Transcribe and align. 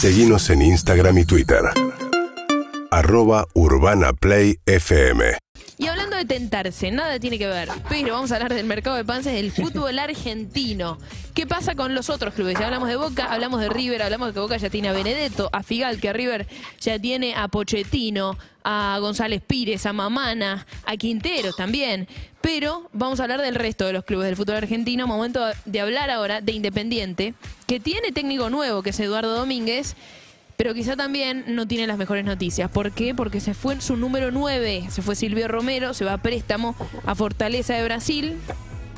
Seguimos 0.00 0.48
en 0.50 0.62
Instagram 0.62 1.18
y 1.18 1.24
Twitter. 1.24 1.58
Arroba 2.92 3.48
Urbana 3.54 4.12
Play 4.12 4.60
FM. 4.64 5.36
De 6.18 6.24
tentarse, 6.24 6.90
nada 6.90 7.18
tiene 7.18 7.38
que 7.38 7.46
ver, 7.46 7.68
pero 7.88 8.14
vamos 8.14 8.30
a 8.32 8.36
hablar 8.36 8.52
del 8.52 8.66
mercado 8.66 8.96
de 8.96 9.04
panses 9.04 9.32
del 9.32 9.52
fútbol 9.52 9.98
argentino. 9.98 10.98
¿Qué 11.34 11.46
pasa 11.46 11.74
con 11.76 11.94
los 11.94 12.10
otros 12.10 12.34
clubes? 12.34 12.58
Ya 12.58 12.66
hablamos 12.66 12.88
de 12.88 12.96
Boca, 12.96 13.26
hablamos 13.32 13.60
de 13.60 13.68
River, 13.68 14.02
hablamos 14.02 14.28
de 14.28 14.34
que 14.34 14.40
Boca 14.40 14.56
ya 14.56 14.70
tiene 14.70 14.88
a 14.88 14.92
Benedetto, 14.92 15.48
a 15.52 15.62
Figal, 15.62 16.00
que 16.00 16.12
River 16.12 16.46
ya 16.80 16.98
tiene 16.98 17.34
a 17.36 17.46
Pochettino, 17.48 18.36
a 18.64 18.98
González 19.00 19.40
Pires, 19.46 19.86
a 19.86 19.92
Mamana, 19.92 20.66
a 20.84 20.96
Quintero 20.96 21.52
también. 21.52 22.08
Pero 22.40 22.88
vamos 22.92 23.20
a 23.20 23.22
hablar 23.22 23.40
del 23.40 23.54
resto 23.54 23.86
de 23.86 23.92
los 23.92 24.04
clubes 24.04 24.26
del 24.26 24.36
fútbol 24.36 24.56
argentino. 24.56 25.06
Momento 25.06 25.40
de 25.64 25.80
hablar 25.80 26.10
ahora 26.10 26.40
de 26.40 26.52
Independiente, 26.52 27.34
que 27.66 27.78
tiene 27.78 28.10
técnico 28.10 28.50
nuevo, 28.50 28.82
que 28.82 28.90
es 28.90 29.00
Eduardo 29.00 29.34
Domínguez 29.34 29.96
pero 30.58 30.74
quizá 30.74 30.96
también 30.96 31.44
no 31.46 31.68
tiene 31.68 31.86
las 31.86 31.98
mejores 31.98 32.24
noticias. 32.24 32.68
¿Por 32.68 32.90
qué? 32.90 33.14
Porque 33.14 33.38
se 33.38 33.54
fue 33.54 33.80
su 33.80 33.96
número 33.96 34.32
9, 34.32 34.88
se 34.90 35.02
fue 35.02 35.14
Silvio 35.14 35.46
Romero, 35.46 35.94
se 35.94 36.04
va 36.04 36.14
a 36.14 36.18
préstamo 36.18 36.74
a 37.06 37.14
Fortaleza 37.14 37.74
de 37.74 37.84
Brasil. 37.84 38.36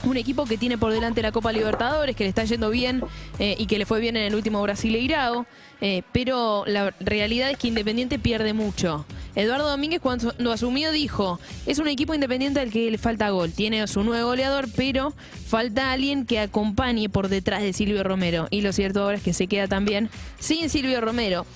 Un 0.05 0.17
equipo 0.17 0.47
que 0.47 0.57
tiene 0.57 0.79
por 0.79 0.91
delante 0.91 1.21
la 1.21 1.33
Copa 1.33 1.53
Libertadores, 1.53 2.17
que 2.17 2.25
le 2.25 2.31
está 2.31 2.45
yendo 2.45 2.71
bien 2.71 3.03
eh, 3.39 3.57
y 3.59 3.67
que 3.67 3.77
le 3.77 3.85
fue 3.85 4.01
bien 4.01 4.17
en 4.17 4.23
el 4.23 4.35
último 4.35 4.63
Brasileirao. 4.63 5.45
Eh, 5.83 6.03
pero 6.13 6.65
la 6.67 6.95
realidad 6.99 7.51
es 7.51 7.59
que 7.59 7.69
Independiente 7.69 8.19
pierde 8.19 8.55
mucho. 8.55 9.05
Eduardo 9.35 9.69
Domínguez 9.69 10.01
cuando 10.01 10.53
asumió 10.53 10.93
dijo, 10.93 11.39
es 11.67 11.79
un 11.79 11.89
equipo 11.89 12.15
independiente 12.15 12.61
al 12.61 12.71
que 12.71 12.91
le 12.91 12.99
falta 12.99 13.31
gol. 13.31 13.53
Tiene 13.53 13.87
su 13.87 14.03
nuevo 14.03 14.29
goleador, 14.29 14.69
pero 14.77 15.15
falta 15.47 15.93
alguien 15.93 16.27
que 16.27 16.41
acompañe 16.41 17.09
por 17.09 17.29
detrás 17.29 17.63
de 17.63 17.73
Silvio 17.73 18.03
Romero. 18.03 18.49
Y 18.51 18.63
lo 18.63 18.73
cierto 18.73 19.03
ahora 19.03 19.17
es 19.17 19.23
que 19.23 19.33
se 19.33 19.47
queda 19.47 19.69
también 19.69 20.11
sin 20.39 20.69
Silvio 20.71 21.01
Romero 21.01 21.47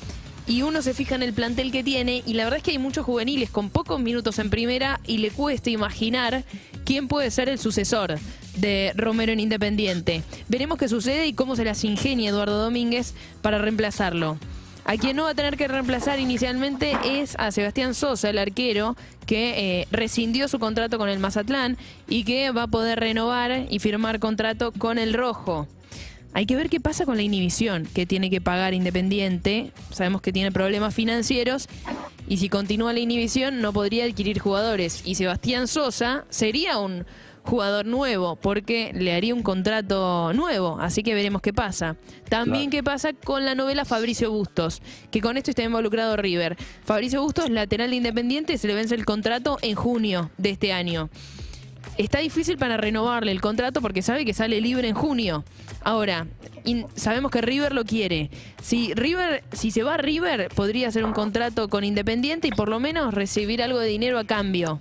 y 0.47 0.63
uno 0.63 0.83
se 0.83 0.95
fija 0.95 1.15
en 1.15 1.23
el 1.23 1.33
plantel 1.33 1.73
que 1.73 1.83
tiene 1.83 2.23
y 2.27 2.35
la 2.35 2.45
verdad 2.45 2.59
es 2.59 2.63
que 2.63 2.73
hay 2.73 2.79
muchos 2.79 3.07
juveniles 3.07 3.51
con 3.51 3.71
pocos 3.71 4.01
minutos 4.01 4.39
en 4.39 4.51
primera 4.51 5.01
y 5.07 5.19
le 5.19 5.31
cuesta 5.31 5.71
imaginar 5.71 6.45
quién 6.85 7.09
puede 7.09 7.31
ser 7.31 7.49
el 7.49 7.59
sucesor 7.59 8.19
de 8.57 8.93
Romero 8.95 9.33
en 9.33 9.41
Independiente. 9.41 10.23
Veremos 10.49 10.79
qué 10.79 10.89
sucede 10.89 11.27
y 11.27 11.33
cómo 11.33 11.57
se 11.57 11.65
las 11.65 11.83
ingenia 11.85 12.31
Eduardo 12.31 12.63
Domínguez 12.63 13.15
para 13.43 13.59
reemplazarlo. 13.59 14.39
A 14.85 14.97
quien 14.99 15.17
no 15.17 15.25
va 15.25 15.31
a 15.31 15.35
tener 15.35 15.57
que 15.57 15.67
reemplazar 15.67 16.21
inicialmente 16.21 16.93
es 17.05 17.37
a 17.39 17.51
Sebastián 17.51 17.95
Sosa, 17.95 18.29
el 18.29 18.39
arquero, 18.39 18.97
que 19.27 19.81
eh, 19.81 19.89
rescindió 19.91 20.47
su 20.47 20.59
contrato 20.59 20.99
con 20.99 21.09
el 21.09 21.19
Mazatlán 21.19 21.79
y 22.07 22.25
que 22.25 22.51
va 22.51 22.65
a 22.65 22.67
poder 22.67 23.01
renovar 23.01 23.67
y 23.71 23.79
firmar 23.79 24.19
contrato 24.19 24.73
con 24.73 24.99
el 24.99 25.15
Rojo. 25.15 25.67
Hay 26.35 26.47
que 26.47 26.57
ver 26.57 26.69
qué 26.69 26.81
pasa 26.81 27.07
con 27.07 27.17
la 27.17 27.23
inhibición 27.23 27.87
que 27.95 28.07
tiene 28.07 28.29
que 28.29 28.41
pagar 28.41 28.75
Independiente. 28.75 29.71
Sabemos 29.91 30.21
que 30.21 30.33
tiene 30.33 30.53
problemas 30.53 30.95
financieros 30.95 31.69
y 32.29 32.37
si 32.39 32.49
continúa 32.49 32.93
la 32.93 33.01
inhibición 33.01 33.63
no 33.63 33.73
podría 33.73 34.05
adquirir 34.05 34.39
jugadores. 34.39 35.01
Y 35.05 35.15
Sebastián 35.15 35.67
Sosa 35.69 36.25
sería 36.29 36.79
un 36.79 37.07
jugador 37.45 37.87
nuevo 37.87 38.37
porque 38.37 38.93
le 38.95 39.15
haría 39.15 39.35
un 39.35 39.43
contrato 39.43 40.33
nuevo. 40.33 40.79
Así 40.81 41.03
que 41.03 41.15
veremos 41.15 41.43
qué 41.43 41.53
pasa. 41.53 41.97
También 42.29 42.71
qué 42.71 42.83
pasa 42.83 43.13
con 43.13 43.45
la 43.45 43.55
novela 43.55 43.85
Fabricio 43.85 44.31
Bustos, 44.31 44.83
que 45.11 45.21
con 45.21 45.37
esto 45.37 45.51
está 45.51 45.63
involucrado 45.63 46.17
River. 46.17 46.57
Fabricio 46.85 47.23
Bustos, 47.23 47.51
lateral 47.51 47.91
de 47.91 47.97
Independiente, 47.97 48.59
se 48.59 48.67
le 48.67 48.75
vence 48.75 48.95
el 48.95 49.05
contrato 49.05 49.59
en 49.63 49.77
junio 49.77 50.31
de 50.39 50.51
este 50.51 50.73
año 50.73 51.11
está 51.99 52.19
difícil 52.19 52.59
para 52.59 52.77
renovarle 52.77 53.33
el 53.33 53.41
contrato 53.41 53.81
porque 53.81 54.03
sabe 54.03 54.25
que 54.25 54.35
sale 54.35 54.61
libre 54.61 54.89
en 54.89 54.95
junio. 54.95 55.45
Ahora, 55.83 56.27
sabemos 56.97 57.31
que 57.31 57.41
River 57.41 57.73
lo 57.73 57.85
quiere. 57.85 58.31
Si 58.63 58.95
River, 58.95 59.45
si 59.53 59.71
se 59.71 59.83
va 59.83 59.95
a 59.95 59.99
River, 59.99 60.49
podría 60.55 60.89
hacer 60.89 61.05
un 61.05 61.13
contrato 61.13 61.69
con 61.69 61.85
Independiente 61.85 62.49
y 62.49 62.53
por 62.53 62.69
lo 62.69 62.81
menos 62.81 63.15
recibir 63.15 63.63
algo 63.63 63.79
de 63.79 63.89
dinero 63.89 64.19
a 64.19 64.25
cambio. 64.25 64.81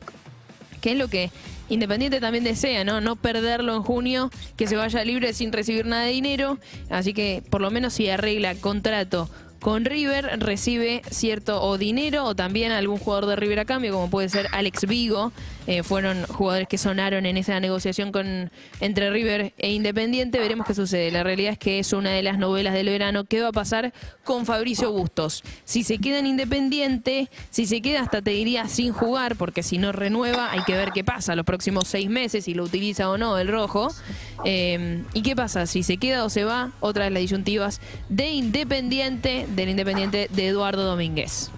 Que 0.82 0.94
es 0.94 0.98
lo 0.98 1.08
que 1.08 1.30
Independiente 1.74 2.20
también 2.20 2.44
desea, 2.44 2.84
¿no? 2.84 3.02
No 3.02 3.16
perderlo 3.16 3.76
en 3.76 3.82
junio, 3.82 4.30
que 4.56 4.68
se 4.68 4.76
vaya 4.76 5.04
libre 5.04 5.34
sin 5.34 5.52
recibir 5.52 5.88
nada 5.88 6.04
de 6.04 6.12
dinero. 6.12 6.60
Así 6.92 7.14
que 7.14 7.42
por 7.50 7.62
lo 7.62 7.72
menos 7.72 7.94
si 7.94 8.08
arregla 8.10 8.54
contrato 8.54 9.28
con 9.64 9.86
River 9.86 10.42
recibe 10.42 11.02
cierto 11.10 11.64
o 11.64 11.78
dinero 11.78 12.26
o 12.26 12.36
también 12.36 12.74
algún 12.74 12.98
jugador 13.00 13.28
de 13.28 13.38
River 13.38 13.62
a 13.62 13.66
cambio, 13.66 13.94
como 13.94 14.10
puede 14.10 14.28
ser 14.28 14.48
Alex 14.52 14.86
Vigo. 14.86 15.32
Eh, 15.66 15.82
fueron 15.84 16.26
jugadores 16.26 16.68
que 16.68 16.78
sonaron 16.78 17.26
en 17.26 17.38
esa 17.38 17.58
negociación 17.62 18.12
con 18.12 18.52
entre 18.82 19.10
River 19.10 19.54
e 19.58 19.72
Independiente. 19.72 20.38
Veremos 20.38 20.68
qué 20.68 20.74
sucede. 20.74 21.10
La 21.12 21.24
realidad 21.24 21.54
es 21.54 21.58
que 21.58 21.80
es 21.80 21.94
una 21.94 22.10
de 22.10 22.22
las 22.22 22.38
novelas 22.38 22.74
del 22.74 22.90
verano. 22.90 23.24
¿Qué 23.24 23.42
va 23.42 23.48
a 23.48 23.52
pasar 23.54 23.94
con 24.26 24.46
Fabricio 24.46 24.92
Bustos? 24.92 25.42
Si 25.64 25.84
se 25.84 26.00
queda 26.00 26.20
en 26.20 26.28
Independiente, 26.28 27.30
si 27.50 27.66
se 27.66 27.82
queda 27.82 28.02
hasta 28.02 28.22
te 28.22 28.32
diría 28.32 28.68
sin 28.68 28.92
jugar, 28.92 29.38
porque 29.38 29.64
si 29.64 29.78
no 29.78 29.94
renueva 29.94 30.52
hay 30.52 30.64
que 30.64 30.76
ver 30.76 30.92
qué 30.92 31.06
pasa 31.06 31.38
los 31.38 31.46
próximos 31.46 31.88
seis 31.88 32.10
meses, 32.10 32.44
si 32.44 32.54
lo 32.54 32.66
utiliza 32.66 33.10
o 33.10 33.18
no 33.18 33.38
el 33.38 33.48
rojo. 33.48 33.88
Eh, 34.44 35.04
¿Y 35.14 35.22
qué 35.22 35.38
pasa? 35.38 35.66
Si 35.68 35.84
se 35.84 35.96
queda 35.96 36.26
o 36.26 36.30
se 36.30 36.44
va, 36.44 36.74
otra 36.82 37.06
de 37.06 37.12
las 37.12 37.22
disyuntivas 37.22 37.80
de 38.10 38.32
Independiente 38.32 39.48
del 39.56 39.70
Independiente 39.70 40.28
de 40.32 40.48
Eduardo 40.48 40.84
Domínguez 40.84 41.52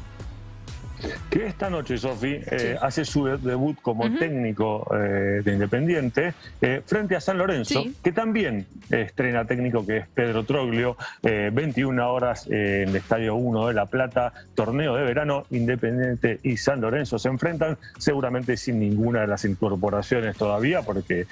que 1.29 1.45
esta 1.47 1.69
noche, 1.69 1.97
Sofi, 1.97 2.39
eh, 2.45 2.77
hace 2.81 3.05
su 3.05 3.25
debut 3.25 3.77
como 3.81 4.11
técnico 4.17 4.87
eh, 4.95 5.41
de 5.43 5.53
Independiente 5.53 6.33
eh, 6.61 6.81
frente 6.85 7.15
a 7.15 7.21
San 7.21 7.37
Lorenzo, 7.37 7.83
que 8.03 8.11
también 8.11 8.65
estrena 8.89 9.45
técnico 9.45 9.85
que 9.85 9.97
es 9.97 10.07
Pedro 10.07 10.43
Troglio, 10.43 10.97
21 11.21 12.13
horas 12.13 12.47
en 12.47 12.89
el 12.89 12.95
Estadio 12.95 13.35
1 13.35 13.67
de 13.67 13.73
La 13.73 13.85
Plata, 13.85 14.33
torneo 14.53 14.95
de 14.95 15.03
verano, 15.03 15.45
Independiente 15.49 16.39
y 16.43 16.57
San 16.57 16.81
Lorenzo 16.81 17.19
se 17.19 17.29
enfrentan, 17.29 17.77
seguramente 17.97 18.57
sin 18.57 18.79
ninguna 18.79 19.21
de 19.21 19.27
las 19.27 19.45
incorporaciones 19.45 20.37
todavía, 20.37 20.81
porque 20.81 21.25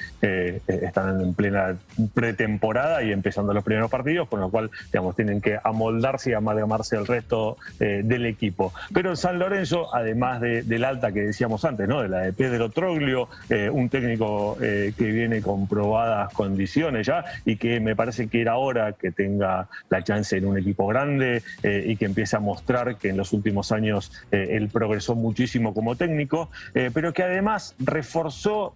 están 0.68 1.22
en 1.22 1.34
plena 1.34 1.76
pretemporada 2.14 3.04
y 3.04 3.12
empezando 3.12 3.54
los 3.54 3.64
primeros 3.64 3.90
partidos, 3.90 4.28
con 4.28 4.40
lo 4.40 4.50
cual, 4.50 4.72
digamos, 4.92 5.16
tienen 5.16 5.42
que 5.42 5.60
amoldarse 5.64 6.32
y 6.32 6.34
amalgamarse 6.34 6.96
el 6.96 7.06
resto 7.06 7.58
del 7.80 8.26
equipo. 8.26 8.74
Pero 8.94 9.16
San 9.16 9.40
Lorenzo 9.40 9.63
además 9.94 10.42
del 10.42 10.84
alta 10.84 11.12
que 11.12 11.22
decíamos 11.22 11.64
antes, 11.66 11.88
¿no? 11.88 12.02
de 12.02 12.10
la 12.10 12.20
de 12.20 12.34
Pedro 12.34 12.70
Troglio, 12.70 13.30
eh, 13.50 13.70
un 13.70 13.90
técnico 13.90 14.58
eh, 14.62 14.94
que 14.98 15.06
viene 15.06 15.42
con 15.42 15.68
probadas 15.68 16.34
condiciones 16.34 17.08
ya 17.08 17.24
y 17.46 17.56
que 17.56 17.80
me 17.80 17.96
parece 17.96 18.28
que 18.28 18.42
era 18.42 18.58
hora 18.58 18.94
que 18.94 19.12
tenga 19.12 19.68
la 19.90 20.04
chance 20.04 20.38
en 20.38 20.46
un 20.46 20.58
equipo 20.58 20.88
grande 20.88 21.44
eh, 21.64 21.84
y 21.88 21.96
que 21.96 22.06
empiece 22.06 22.36
a 22.36 22.40
mostrar 22.40 22.98
que 22.98 23.10
en 23.10 23.18
los 23.18 23.34
últimos 23.34 23.72
años 23.72 24.12
él 24.32 24.70
progresó 24.70 25.16
muchísimo 25.16 25.74
como 25.74 25.96
técnico, 25.96 26.50
pero 26.94 27.14
que 27.14 27.24
además 27.24 27.76
reforzó, 27.80 28.74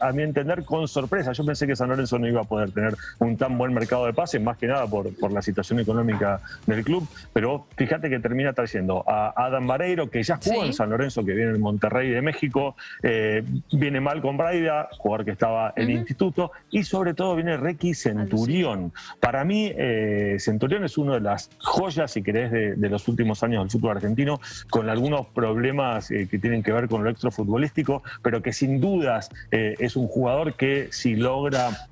a 0.00 0.12
mi 0.12 0.22
entender, 0.22 0.64
con 0.64 0.86
sorpresa. 0.88 1.32
Yo 1.32 1.44
pensé 1.44 1.66
que 1.66 1.76
San 1.76 1.88
Lorenzo 1.88 2.18
no 2.18 2.28
iba 2.28 2.42
a 2.42 2.44
poder 2.44 2.70
tener 2.70 2.94
un 3.18 3.36
tan 3.36 3.58
buen 3.58 3.74
mercado 3.74 4.06
de 4.06 4.12
pases, 4.12 4.40
más 4.40 4.56
que 4.56 4.66
nada 4.66 4.86
por, 4.86 5.14
por 5.18 5.32
la 5.32 5.42
situación 5.42 5.80
económica 5.80 6.40
del 6.66 6.84
club, 6.84 7.06
pero 7.32 7.66
fíjate 7.76 8.08
que 8.08 8.20
termina 8.20 8.52
trayendo 8.52 9.04
a 9.08 9.32
Adam 9.36 9.66
que 10.10 10.22
ya 10.22 10.38
jugó 10.42 10.64
en 10.64 10.72
San 10.72 10.90
Lorenzo, 10.90 11.24
que 11.24 11.32
viene 11.32 11.52
en 11.52 11.60
Monterrey 11.60 12.10
de 12.10 12.22
México, 12.22 12.76
eh, 13.02 13.42
viene 13.72 14.00
mal 14.00 14.20
con 14.20 14.36
Braida, 14.36 14.88
jugador 14.98 15.24
que 15.24 15.30
estaba 15.32 15.72
en 15.76 15.90
instituto, 15.90 16.52
y 16.70 16.84
sobre 16.84 17.14
todo 17.14 17.34
viene 17.34 17.56
Requi 17.56 17.94
Centurión. 17.94 18.92
Para 19.20 19.44
mí, 19.44 19.72
eh, 19.74 20.36
Centurión 20.38 20.84
es 20.84 20.98
una 20.98 21.14
de 21.14 21.20
las 21.20 21.50
joyas, 21.58 22.12
si 22.12 22.22
querés, 22.22 22.50
de, 22.52 22.88
los 22.88 23.08
últimos 23.08 23.42
años 23.42 23.62
del 23.62 23.70
fútbol 23.70 23.96
argentino, 23.96 24.40
con 24.68 24.88
algunos 24.88 25.26
problemas 25.28 26.10
eh, 26.10 26.28
que 26.30 26.38
tienen 26.38 26.62
que 26.62 26.72
ver 26.72 26.88
con 26.88 27.04
lo 27.04 27.10
extrafutbolístico, 27.10 28.02
pero 28.22 28.42
que 28.42 28.52
sin 28.52 28.80
dudas 28.80 29.30
es 29.50 29.96
un 29.96 30.06
jugador 30.08 30.54
que 30.54 30.88
si 30.90 31.16
logra 31.16 31.88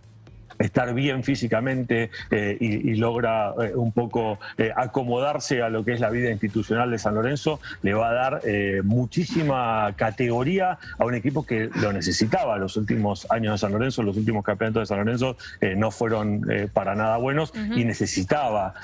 estar 0.60 0.93
bien 0.94 1.25
físicamente 1.25 2.10
eh, 2.31 2.56
y, 2.60 2.94
logra 2.94 3.54
eh, 3.60 3.75
un 3.75 3.93
poco 3.93 4.38
eh, 4.59 4.71
acomodarse 4.76 5.62
a 5.62 5.71
lo 5.71 5.84
que 5.84 5.95
es 5.95 6.01
la 6.01 6.10
vida 6.10 6.30
institucional 6.30 6.91
de 6.91 6.98
San 6.98 7.15
Lorenzo, 7.15 7.60
le 7.83 7.95
va 7.95 8.10
a 8.10 8.12
dar 8.12 8.42
muchísima 8.84 9.92
categoría 9.97 10.78
a 10.98 11.04
un 11.04 11.15
equipo 11.15 11.47
que 11.47 11.71
lo 11.80 11.92
necesitaba. 11.92 12.59
Los 12.59 12.77
últimos 12.77 13.27
años 13.30 13.54
de 13.54 13.59
San 13.59 13.72
Lorenzo, 13.72 14.03
los 14.03 14.16
últimos 14.16 14.45
campeonatos 14.45 14.83
de 14.83 14.86
San 14.86 14.98
Lorenzo 14.98 15.36
no 15.77 15.91
fueron 15.91 16.42
para 16.74 16.95
nada 16.95 17.16
buenos 17.16 17.53
y 17.74 17.84
necesitaba 17.84 18.74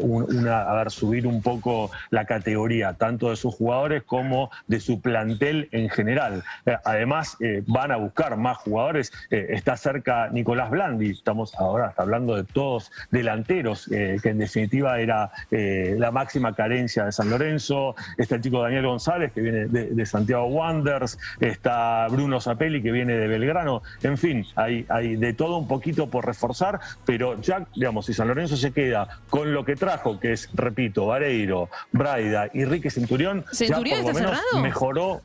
una, 0.00 0.62
a 0.62 0.74
ver, 0.74 0.90
subir 0.90 1.26
un 1.26 1.42
poco 1.42 1.90
la 2.10 2.24
categoría, 2.24 2.94
tanto 2.94 3.30
de 3.30 3.36
sus 3.36 3.54
jugadores 3.54 4.02
como 4.02 4.50
de 4.66 4.80
su 4.80 5.00
plantel 5.00 5.68
en 5.70 5.88
general. 5.88 6.42
además, 6.84 7.36
van 7.66 7.92
a 7.92 7.96
buscar 7.96 8.36
más 8.36 8.58
jugadores. 8.58 9.12
está 9.30 9.76
cerca 9.76 10.28
Nicolás 10.30 10.70
Blandi 10.70 11.03
y 11.04 11.10
estamos 11.10 11.54
ahora 11.56 11.88
hasta 11.88 12.02
hablando 12.02 12.36
de 12.36 12.44
todos 12.44 12.90
delanteros, 13.10 13.86
que 13.86 14.20
en 14.22 14.38
definitiva 14.38 14.98
era 15.00 15.30
la 15.50 16.10
máxima 16.10 16.54
carencia 16.54 17.04
de 17.04 17.12
San 17.12 17.30
Lorenzo. 17.30 17.94
Está 18.18 18.36
el 18.36 18.42
chico 18.42 18.62
Daniel 18.62 18.86
González, 18.86 19.32
que 19.32 19.40
viene 19.40 19.66
de, 19.66 20.06
Santiago 20.06 20.46
Wanderers, 20.46 21.18
está 21.40 22.06
Bruno 22.08 22.40
Zapelli, 22.40 22.82
que 22.82 22.92
viene 22.92 23.14
de 23.14 23.26
Belgrano. 23.26 23.82
En 24.02 24.18
fin, 24.18 24.46
hay, 24.56 24.84
hay 24.88 25.16
de 25.16 25.32
todo 25.32 25.58
un 25.58 25.68
poquito 25.68 26.08
por 26.08 26.26
reforzar, 26.26 26.80
pero 27.04 27.40
ya, 27.40 27.66
digamos, 27.74 28.06
si 28.06 28.14
San 28.14 28.28
Lorenzo 28.28 28.56
se 28.56 28.72
queda 28.72 29.08
con 29.30 29.52
lo 29.52 29.64
que 29.64 29.76
trajo, 29.76 30.20
que 30.20 30.32
es, 30.32 30.48
repito, 30.54 31.06
Vareiro, 31.06 31.68
Braida 31.92 32.48
y 32.52 32.64
Rique 32.64 32.90
Centurión, 32.90 33.44
¿Centurión 33.52 34.04
ya 34.04 34.12
por 34.12 34.22
lo 34.22 34.28
menos 34.28 34.42
mejoró 34.62 35.22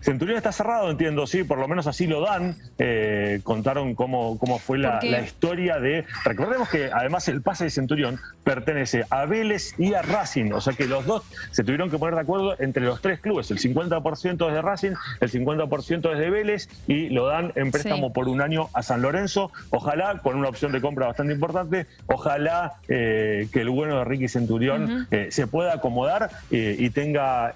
Centurión 0.00 0.36
está 0.36 0.52
cerrado, 0.52 0.90
entiendo, 0.90 1.26
sí, 1.26 1.44
por 1.44 1.58
lo 1.58 1.68
menos 1.68 1.86
así 1.86 2.06
lo 2.06 2.20
dan. 2.20 2.56
Eh, 2.78 3.40
contaron 3.42 3.94
cómo, 3.94 4.38
cómo 4.38 4.58
fue 4.58 4.78
la, 4.78 5.00
historia 5.20 5.78
de. 5.78 6.04
Recordemos 6.24 6.68
que 6.68 6.90
además 6.92 7.28
el 7.28 7.42
pase 7.42 7.64
de 7.64 7.70
Centurión 7.70 8.20
pertenece 8.44 9.04
a 9.10 9.24
Vélez 9.26 9.74
y 9.78 9.94
a 9.94 10.02
Racing, 10.02 10.52
o 10.52 10.60
sea 10.60 10.74
que 10.74 10.86
los 10.86 11.04
dos 11.06 11.24
se 11.50 11.64
tuvieron 11.64 11.90
que 11.90 11.98
poner 11.98 12.14
de 12.14 12.20
acuerdo 12.20 12.56
entre 12.60 12.84
los 12.84 13.00
tres 13.00 13.20
clubes. 13.20 13.50
El 13.50 13.58
50% 13.58 14.48
es 14.48 14.54
de 14.54 14.62
Racing, 14.62 14.92
el 15.20 15.30
50% 15.30 16.12
es 16.12 16.18
de 16.18 16.30
Vélez 16.30 16.68
y 16.86 17.08
lo 17.08 17.26
dan 17.26 17.52
en 17.56 17.70
préstamo 17.70 18.12
por 18.12 18.28
un 18.28 18.40
año 18.40 18.68
a 18.72 18.82
San 18.82 19.02
Lorenzo. 19.02 19.50
Ojalá, 19.70 20.20
con 20.22 20.36
una 20.36 20.48
opción 20.48 20.72
de 20.72 20.80
compra 20.80 21.06
bastante 21.06 21.34
importante, 21.34 21.86
ojalá 22.06 22.74
eh, 22.88 23.48
que 23.52 23.62
el 23.62 23.70
bueno 23.70 23.98
de 23.98 24.04
Ricky 24.04 24.28
Centurión 24.28 25.08
eh, 25.10 25.28
se 25.30 25.46
pueda 25.46 25.74
acomodar 25.74 26.30
y 26.50 26.90
tenga 26.90 27.52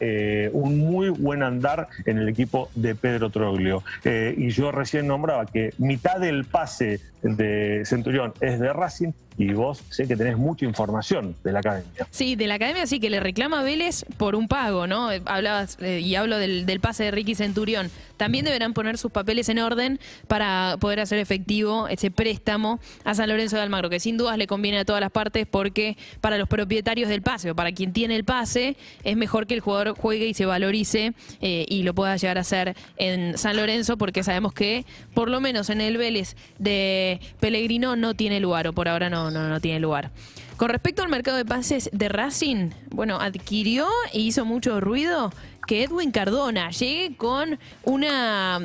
un 0.52 0.78
muy 0.78 1.08
buen 1.08 1.42
andar 1.42 1.88
en 2.06 2.18
el 2.18 2.28
equipo 2.28 2.70
de 2.74 2.94
Pedro 2.94 3.30
Troglio. 3.30 3.82
Eh, 4.04 4.34
y 4.36 4.50
yo 4.50 4.72
recién 4.72 5.06
nombraba 5.06 5.46
que 5.46 5.74
mitad 5.78 6.18
del 6.18 6.44
pase 6.44 7.00
de 7.22 7.82
Centurión 7.84 8.32
es 8.40 8.58
de 8.58 8.72
Racing 8.72 9.12
y 9.40 9.54
vos 9.54 9.82
sé 9.88 10.06
que 10.06 10.16
tenés 10.16 10.36
mucha 10.36 10.66
información 10.66 11.34
de 11.42 11.52
la 11.52 11.60
academia. 11.60 12.06
Sí, 12.10 12.36
de 12.36 12.46
la 12.46 12.54
academia 12.54 12.86
sí, 12.86 13.00
que 13.00 13.08
le 13.08 13.20
reclama 13.20 13.62
Vélez 13.62 14.04
por 14.18 14.34
un 14.34 14.48
pago, 14.48 14.86
¿no? 14.86 15.08
Hablabas 15.24 15.78
eh, 15.80 16.00
y 16.00 16.14
hablo 16.14 16.36
del, 16.36 16.80
pase 16.80 17.04
de 17.04 17.10
Ricky 17.10 17.34
Centurión. 17.34 17.90
También 18.18 18.44
deberán 18.44 18.74
poner 18.74 18.98
sus 18.98 19.10
papeles 19.10 19.48
en 19.48 19.58
orden 19.58 19.98
para 20.28 20.76
poder 20.78 21.00
hacer 21.00 21.18
efectivo 21.18 21.88
ese 21.88 22.10
préstamo 22.10 22.80
a 23.04 23.14
San 23.14 23.30
Lorenzo 23.30 23.56
de 23.56 23.62
Almagro, 23.62 23.88
que 23.88 23.98
sin 23.98 24.18
dudas 24.18 24.36
le 24.36 24.46
conviene 24.46 24.80
a 24.80 24.84
todas 24.84 25.00
las 25.00 25.10
partes 25.10 25.46
porque 25.50 25.96
para 26.20 26.36
los 26.36 26.46
propietarios 26.46 27.08
del 27.08 27.22
pase 27.22 27.50
o 27.50 27.54
para 27.54 27.72
quien 27.72 27.94
tiene 27.94 28.16
el 28.16 28.24
pase 28.24 28.76
es 29.04 29.16
mejor 29.16 29.46
que 29.46 29.54
el 29.54 29.60
jugador 29.60 29.96
juegue 29.96 30.26
y 30.26 30.34
se 30.34 30.44
valorice 30.44 31.14
eh, 31.40 31.64
y 31.66 31.82
lo 31.82 31.94
pueda 31.94 32.14
llegar 32.16 32.36
a 32.36 32.42
hacer 32.42 32.76
en 32.98 33.38
San 33.38 33.56
Lorenzo 33.56 33.96
porque 33.96 34.22
sabemos 34.22 34.52
que 34.52 34.84
por 35.14 35.30
lo 35.30 35.40
menos 35.40 35.70
en 35.70 35.80
el 35.80 35.96
Vélez 35.96 36.36
de 36.58 37.09
Pellegrino 37.40 37.96
no 37.96 38.14
tiene 38.14 38.38
lugar 38.38 38.68
o 38.68 38.72
por 38.72 38.88
ahora 38.88 39.10
no 39.10 39.30
no, 39.30 39.48
no, 39.48 39.60
tiene 39.60 39.80
lugar. 39.80 40.10
Con 40.56 40.68
respecto 40.68 41.02
al 41.02 41.08
mercado 41.08 41.38
de 41.38 41.44
pases 41.46 41.88
de 41.92 42.08
Racing, 42.08 42.70
bueno, 42.90 43.18
adquirió 43.18 43.88
e 44.12 44.20
hizo 44.20 44.44
mucho 44.44 44.78
ruido 44.80 45.32
que 45.66 45.84
Edwin 45.84 46.10
Cardona 46.10 46.70
llegue 46.70 47.16
con 47.16 47.58
una 47.84 48.60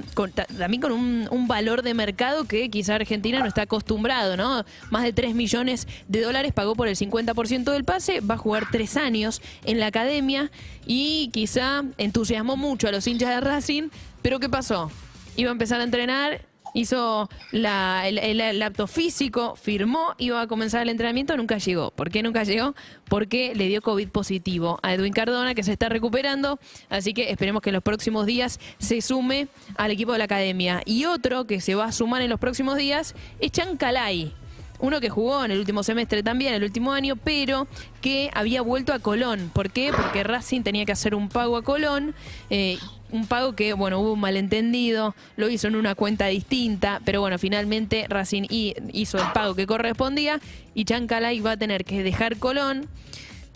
también 0.58 0.82
con 0.82 0.92
un, 0.92 1.48
valor 1.48 1.84
de 1.84 1.94
mercado 1.94 2.46
que 2.46 2.72
quizá 2.72 2.96
Argentina 2.96 3.40
no 3.40 3.46
está 3.46 3.62
acostumbrado, 3.62 4.36
¿no? 4.36 4.66
Más 4.90 5.04
de 5.04 5.14
3 5.14 5.36
millones 5.36 5.88
de 6.08 6.22
dólares 6.22 6.52
pagó 6.52 6.76
por 6.76 6.88
el 6.88 6.96
50% 6.96 7.72
del 7.72 7.84
pase, 7.84 8.22
va 8.22 8.34
a 8.34 8.38
jugar 8.40 8.66
tres 8.72 8.98
años 8.98 9.42
en 9.66 9.80
la 9.80 9.86
academia 9.86 10.50
y 10.88 11.30
quizá 11.32 11.84
entusiasmó 12.00 12.58
mucho 12.58 12.88
a 12.88 12.92
los 12.92 13.06
hinchas 13.06 13.30
de 13.30 13.42
Racing, 13.42 13.90
pero 14.24 14.40
¿qué 14.40 14.50
pasó? 14.50 14.90
Iba 15.36 15.52
a 15.52 15.54
empezar 15.54 15.82
a 15.82 15.84
entrenar 15.84 16.42
hizo 16.75 17.30
la, 17.51 18.07
el, 18.07 18.62
acto 18.62 18.86
físico, 18.86 19.56
firmó, 19.56 20.13
iba 20.19 20.42
a 20.42 20.48
comenzar 20.48 20.83
el 20.83 20.89
entrenamiento, 20.89 21.36
nunca 21.36 21.57
llegó. 21.57 21.89
¿Por 21.92 22.12
qué 22.12 22.22
nunca 22.22 22.44
llegó? 22.44 22.75
Porque 23.10 23.56
le 23.56 23.68
dio 23.68 23.81
COVID 23.81 24.10
positivo 24.10 24.77
a 24.83 24.94
Edwin 24.94 25.13
Cardona, 25.13 25.56
que 25.56 25.63
se 25.63 25.72
está 25.72 25.89
recuperando, 25.89 26.60
así 26.89 27.13
que 27.13 27.31
esperemos 27.31 27.63
que 27.63 27.69
en 27.69 27.75
los 27.75 27.83
próximos 27.83 28.27
días 28.27 28.60
se 28.77 29.01
sume 29.01 29.48
al 29.77 29.89
equipo 29.92 30.12
de 30.12 30.19
la 30.19 30.25
academia. 30.25 30.81
Y 30.86 31.06
otro 31.06 31.48
que 31.48 31.62
se 31.62 31.74
va 31.74 31.86
a 31.86 31.92
sumar 31.92 32.22
en 32.22 32.30
los 32.30 32.39
próximos 32.39 32.77
días 32.77 33.16
es 33.39 33.51
Chancalay. 33.51 34.45
Uno 34.80 35.00
que 35.00 35.10
jugó 35.10 35.45
en 35.45 35.51
el 35.51 35.60
último 35.60 35.83
semestre 35.83 36.24
también, 36.24 36.54
el 36.54 36.63
último 36.63 36.92
año, 36.92 37.16
pero 37.16 37.68
que 38.01 38.30
había 38.33 38.62
vuelto 38.62 38.94
a 38.94 39.00
Colón. 39.00 39.50
¿Por 39.54 39.72
qué? 39.72 39.92
Porque 39.95 40.24
Racing 40.24 40.62
tenía 40.62 40.86
que 40.86 40.92
hacer 40.92 41.16
un 41.16 41.30
pago 41.30 41.57
a 41.57 41.63
Colón. 41.63 42.13
Eh, 42.50 42.77
un 43.12 43.27
pago 43.27 43.56
que, 43.56 43.74
bueno, 43.74 44.00
hubo 44.00 44.13
un 44.13 44.19
malentendido, 44.19 45.16
lo 45.38 45.50
hizo 45.50 45.68
en 45.68 45.75
una 45.75 45.95
cuenta 45.95 46.25
distinta, 46.27 47.01
pero 47.06 47.22
bueno, 47.22 47.38
finalmente 47.38 48.06
Racing 48.10 48.44
hizo 48.50 49.18
el 49.18 49.31
pago 49.31 49.56
que 49.56 49.68
correspondía 49.68 50.39
y 50.74 50.86
Chancalay 50.86 51.39
va 51.39 51.51
a 51.51 51.57
tener 51.57 51.86
que 51.86 52.04
dejar 52.04 52.38
Colón. 52.38 52.88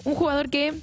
Un 0.05 0.15
jugador 0.15 0.49
que 0.49 0.73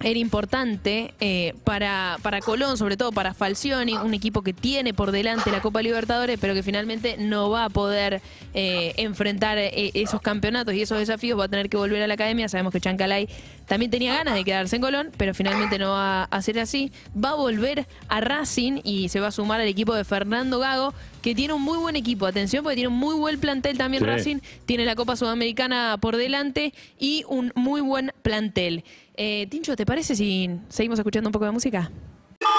era 0.00 0.18
importante 0.18 1.14
eh, 1.18 1.54
para, 1.64 2.18
para 2.22 2.40
Colón, 2.40 2.76
sobre 2.76 2.96
todo 2.96 3.10
para 3.10 3.34
Falcioni, 3.34 3.94
un 3.94 4.14
equipo 4.14 4.42
que 4.42 4.52
tiene 4.52 4.94
por 4.94 5.10
delante 5.10 5.50
la 5.50 5.60
Copa 5.60 5.82
Libertadores, 5.82 6.38
pero 6.40 6.54
que 6.54 6.62
finalmente 6.62 7.16
no 7.18 7.50
va 7.50 7.64
a 7.64 7.68
poder 7.68 8.22
eh, 8.54 8.94
enfrentar 8.96 9.58
eh, 9.58 9.90
esos 9.94 10.20
campeonatos 10.20 10.74
y 10.74 10.82
esos 10.82 10.98
desafíos, 10.98 11.38
va 11.38 11.44
a 11.44 11.48
tener 11.48 11.68
que 11.68 11.76
volver 11.76 12.02
a 12.02 12.06
la 12.06 12.14
academia. 12.14 12.48
Sabemos 12.48 12.72
que 12.72 12.80
Chancalay 12.80 13.28
también 13.66 13.90
tenía 13.90 14.14
ganas 14.14 14.34
de 14.34 14.44
quedarse 14.44 14.76
en 14.76 14.82
Colón, 14.82 15.10
pero 15.16 15.34
finalmente 15.34 15.78
no 15.78 15.90
va 15.90 16.24
a 16.24 16.42
ser 16.42 16.60
así. 16.60 16.92
Va 17.12 17.30
a 17.30 17.34
volver 17.34 17.86
a 18.08 18.20
Racing 18.20 18.80
y 18.84 19.08
se 19.08 19.20
va 19.20 19.28
a 19.28 19.32
sumar 19.32 19.60
al 19.60 19.68
equipo 19.68 19.94
de 19.94 20.04
Fernando 20.04 20.60
Gago, 20.60 20.94
que 21.22 21.34
tiene 21.34 21.54
un 21.54 21.62
muy 21.62 21.76
buen 21.76 21.96
equipo. 21.96 22.26
Atención, 22.26 22.62
porque 22.62 22.76
tiene 22.76 22.88
un 22.88 22.98
muy 22.98 23.16
buen 23.16 23.40
plantel 23.40 23.76
también 23.76 24.04
Racing, 24.04 24.38
tiene 24.64 24.84
la 24.84 24.94
Copa 24.94 25.16
Sudamericana 25.16 25.98
por 26.00 26.16
delante 26.16 26.72
y 26.98 27.24
un 27.28 27.52
muy 27.56 27.80
buen 27.80 28.12
plantel. 28.22 28.84
Eh, 29.20 29.48
Tincho, 29.50 29.74
¿te 29.74 29.84
parece 29.84 30.14
si 30.14 30.48
seguimos 30.68 30.96
escuchando 31.00 31.28
un 31.28 31.32
poco 31.32 31.44
de 31.44 31.50
música? 31.50 31.90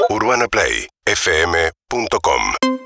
UrbanaPlayFM.com 0.10 2.79